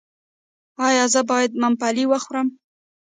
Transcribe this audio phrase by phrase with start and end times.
[0.87, 2.47] ایا زه باید ممپلی وخورم؟